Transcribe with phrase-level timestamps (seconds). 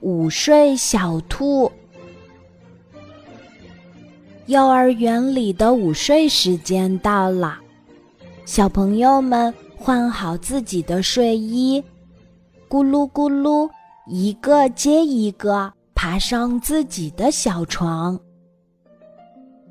[0.00, 1.70] 午睡小兔。
[4.46, 7.58] 幼儿园里的午睡时间到了，
[8.44, 11.82] 小朋友们换好自己的睡衣，
[12.68, 13.68] 咕噜咕噜，
[14.06, 18.16] 一个接一个爬上自己的小床。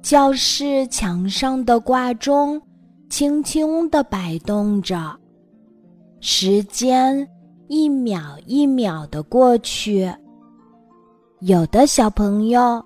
[0.02, 2.62] 教室墙上的挂钟
[3.10, 5.18] 轻轻地摆动着，
[6.20, 7.26] 时间
[7.68, 10.12] 一秒一秒的过去。
[11.42, 12.84] 有的小朋友。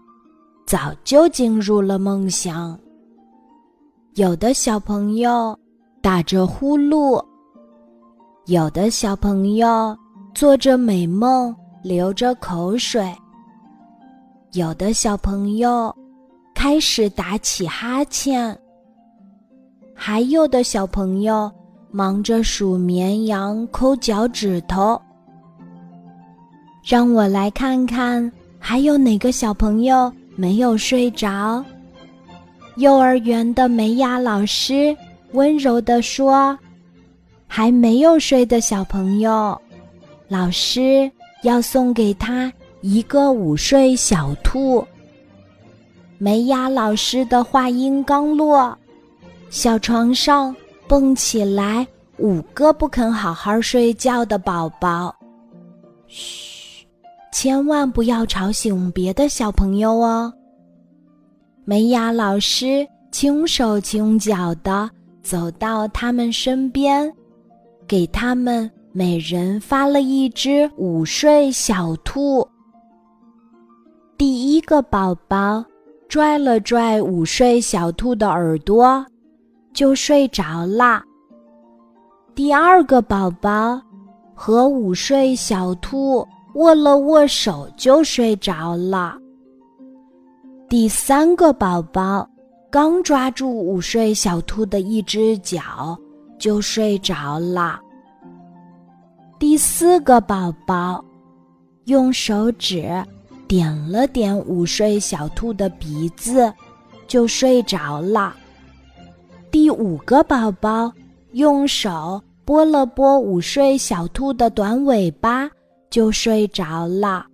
[0.70, 2.80] 早就进入了梦乡。
[4.14, 5.58] 有的小朋友
[6.00, 7.20] 打着呼噜，
[8.46, 9.98] 有的小朋友
[10.32, 13.12] 做着美梦，流着口水。
[14.52, 15.92] 有的小朋友
[16.54, 18.56] 开始打起哈欠，
[19.96, 21.52] 还有的小朋友
[21.92, 25.00] 忙着数绵羊、抠脚趾头。
[26.84, 30.12] 让我来看看，还有哪个小朋友？
[30.36, 31.62] 没有睡着，
[32.78, 34.96] 幼儿园的梅雅老师
[35.34, 36.58] 温柔地说
[37.46, 39.60] ：“还没有睡的小朋友，
[40.30, 41.12] 老师
[41.44, 44.82] 要送给他一个午睡小兔。”
[46.18, 48.78] 梅雅老师的话音刚落，
[49.50, 50.56] 小床上
[50.90, 51.88] 蹦起来
[52.18, 55.16] 五个不肯好好睡觉的宝宝。
[56.08, 56.84] 嘘。
[57.32, 60.34] 千万不要吵醒别的小朋友哦。
[61.64, 64.90] 梅雅老师轻手轻脚的
[65.22, 67.14] 走到他们身边，
[67.88, 72.46] 给他们每人发了一只午睡小兔。
[74.18, 75.64] 第一个宝宝
[76.10, 79.06] 拽了拽午睡小兔的耳朵，
[79.74, 81.04] 就睡着了。
[82.36, 83.82] 第二个宝宝
[84.34, 86.28] 和午睡小兔。
[86.56, 89.16] 握了握手就睡着了。
[90.68, 92.28] 第三个宝宝
[92.72, 95.98] 刚抓住午睡小兔的一只脚
[96.40, 97.80] 就睡着了。
[99.38, 101.06] 第四个宝宝
[101.86, 102.92] 用手指
[103.48, 106.52] 点了点午睡小兔的鼻子，
[107.08, 108.36] 就睡着了。
[109.52, 110.92] 第五个宝宝
[111.32, 115.50] 用手拨了拨午睡小兔的短尾巴。
[115.90, 117.26] 就睡着了。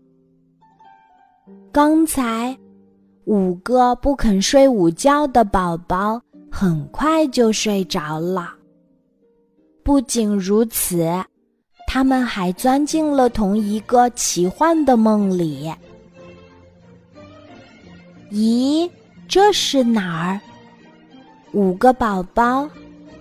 [1.74, 2.58] 刚才
[3.26, 8.54] 五个不肯睡午觉的宝宝很快就睡着了。
[9.84, 11.06] 不仅如此，
[11.86, 15.70] 他们还钻进了同一个奇幻的梦里。
[18.32, 18.90] 咦，
[19.28, 20.40] 这是哪儿？
[21.56, 22.70] 五个宝宝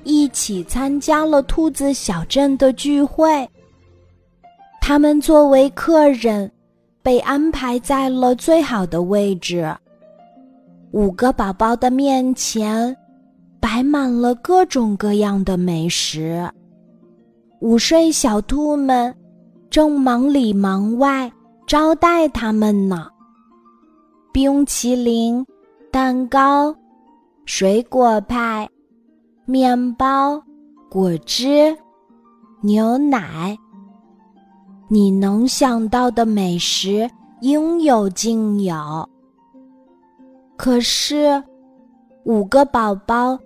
[0.02, 3.48] 一起参加了兔子小镇的聚会。
[4.80, 6.50] 他们作为客人，
[7.00, 9.72] 被安排在了最好的位置。
[10.90, 12.94] 五个宝宝的面前，
[13.60, 16.50] 摆满了各种各样的美食。
[17.60, 19.14] 午睡小兔们
[19.70, 21.30] 正忙里忙外
[21.68, 23.06] 招待他们呢。
[24.32, 25.46] 冰淇淋、
[25.92, 26.74] 蛋糕、
[27.44, 28.68] 水果派、
[29.44, 30.42] 面包、
[30.88, 31.76] 果汁、
[32.62, 33.56] 牛奶。
[34.88, 37.08] 你能想到的美食
[37.40, 39.08] 应有尽有，
[40.56, 41.42] 可是
[42.24, 43.38] 五个宝宝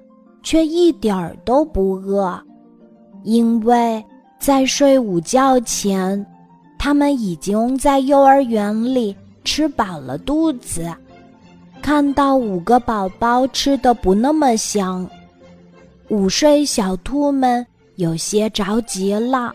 [0.43, 2.41] 却一点儿都不饿，
[3.25, 4.05] 因为
[4.39, 6.25] 在睡午觉前，
[6.79, 10.87] 他们已经在幼儿园里吃饱了肚子。
[11.89, 15.09] 看到五个宝宝吃的不那么香，
[16.11, 19.55] 午睡小兔们有些着急了。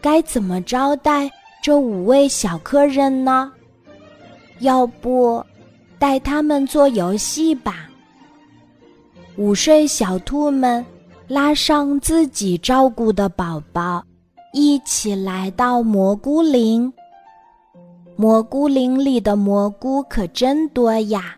[0.00, 1.30] 该怎么招待
[1.62, 3.52] 这五位小客人呢？
[4.58, 5.40] 要不，
[5.96, 7.88] 带他们做游戏吧。
[9.36, 10.84] 午睡小兔们
[11.28, 14.02] 拉上自己照顾的宝宝，
[14.52, 16.92] 一起来到蘑菇林。
[18.16, 21.36] 蘑菇林里的蘑菇可真多呀，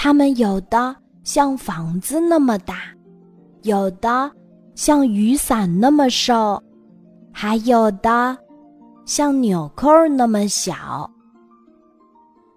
[0.00, 2.76] 它们有的像房子那么大，
[3.62, 4.30] 有的
[4.76, 6.62] 像雨伞那么瘦。
[7.32, 8.38] 还有的
[9.04, 11.10] 像纽扣那么小。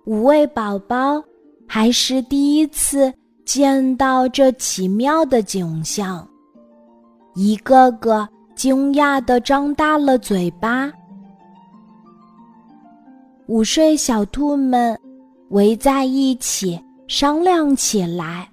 [0.05, 1.19] 五位宝宝
[1.67, 3.11] 还是第一次
[3.43, 6.27] 见到这奇妙的景象，
[7.33, 10.91] 一个个惊讶的张大了嘴巴。
[13.47, 14.95] 午睡小兔们
[15.49, 16.79] 围在一起
[17.11, 18.49] 商量起来，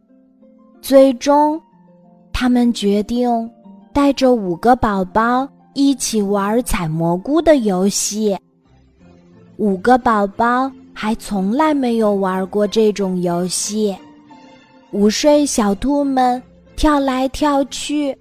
[0.83, 1.63] 最终，
[2.33, 3.49] 他们决定
[3.93, 5.49] 带着五个宝宝。
[5.75, 8.37] 一起玩采蘑菇的游戏。
[9.59, 13.97] 五个宝宝还从来没有玩过这种游戏。
[14.91, 16.43] 午睡小兔们
[16.75, 18.19] 跳来跳去，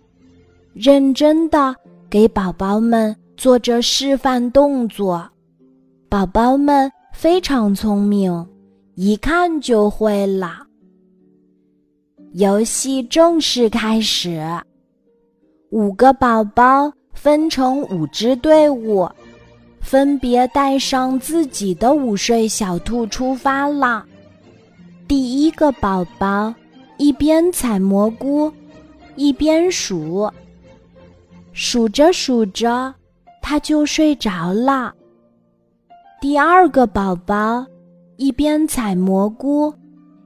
[0.74, 1.76] 认真的
[2.12, 5.28] 给宝宝们做着示范动作。
[6.08, 8.48] 宝宝们非常聪明，
[9.00, 10.66] 一看就会了。
[12.34, 14.44] 游戏正式开始，
[15.70, 16.92] 五个宝宝。
[17.14, 19.10] 分成五支队伍，
[19.82, 24.06] 分别带上自己的午睡小兔出发了。
[25.08, 26.54] 第一个宝宝
[27.00, 28.54] 一边采蘑菇，
[29.16, 30.32] 一边数，
[31.54, 32.94] 数着数着，
[33.42, 34.94] 他就睡着了。
[36.22, 37.66] 第二个宝宝
[38.18, 39.74] 一边采蘑菇，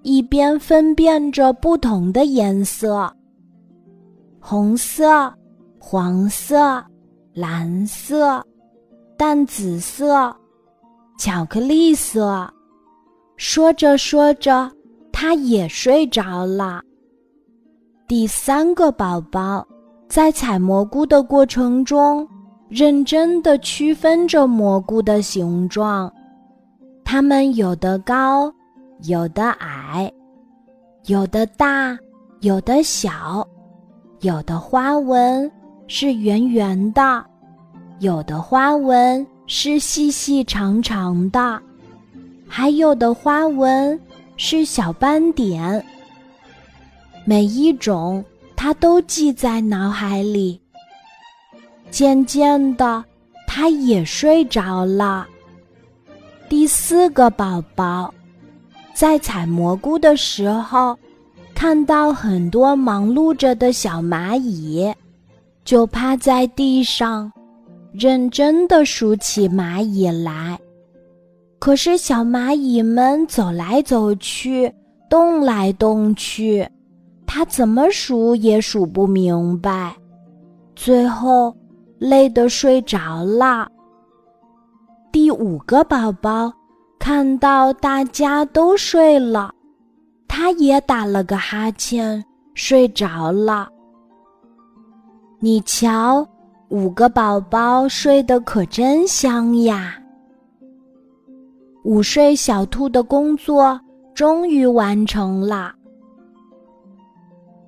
[0.01, 3.13] 一边分辨着不同的颜色，
[4.39, 5.33] 红色。
[5.83, 6.79] 黄色、
[7.33, 8.39] 蓝色、
[9.17, 10.31] 淡紫色、
[11.17, 12.47] 巧克力色，
[13.35, 14.71] 说着说着，
[15.11, 16.83] 他也睡着了。
[18.07, 19.67] 第三个宝宝
[20.07, 22.27] 在采蘑菇的过程中，
[22.69, 26.13] 认真的区分着蘑菇的形状，
[27.11, 28.49] 它们有的高，
[29.01, 30.09] 有的矮，
[31.07, 31.99] 有的大，
[32.39, 33.45] 有的小，
[34.21, 35.51] 有的花纹。
[35.89, 37.25] 是圆圆的，
[37.99, 41.61] 有的花纹是细细长长的，
[42.47, 43.99] 还有的花纹
[44.37, 45.85] 是小斑点。
[47.25, 48.23] 每一种，
[48.55, 50.61] 他都记在脑海里。
[51.89, 53.03] 渐渐的，
[53.45, 55.27] 他也睡着了。
[56.51, 58.13] 第四个宝宝，
[58.93, 60.97] 在采蘑菇的时候，
[61.55, 64.93] 看到很多忙碌着的小蚂蚁。
[65.63, 67.31] 就趴在地上，
[67.93, 70.59] 认真的数起蚂蚁来。
[71.57, 74.69] 可是小蚂蚁们走来走去，
[75.09, 76.67] 动来动去，
[77.25, 79.95] 它怎么数也数不明白，
[80.75, 81.55] 最后
[81.97, 83.69] 累得睡着了。
[85.11, 86.51] 第五个宝宝
[86.97, 89.53] 看到大家都睡了，
[90.25, 92.23] 他也打了个哈欠，
[92.53, 93.67] 睡着了。
[95.39, 96.25] 你瞧，
[96.69, 99.97] 五个宝宝睡得可真香呀！
[101.83, 103.77] 午睡小兔的工作
[104.13, 105.73] 终于完成了。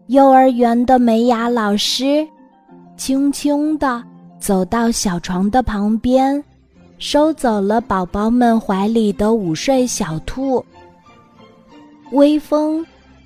[0.08, 2.26] 幼儿园的美雅老师
[2.96, 4.02] 轻轻地
[4.40, 6.42] 走到小床的旁边，
[7.06, 10.66] 收走了宝宝们怀里的午睡小兔。
[12.14, 12.84] 微风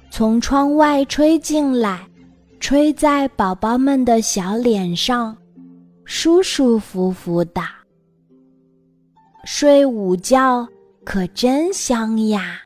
[0.10, 2.00] 从窗外吹进来。
[2.60, 5.38] 吹在宝宝们的小脸上，
[6.06, 7.62] 舒舒服服的。
[9.46, 10.68] 睡午觉
[11.06, 12.60] 可真香呀！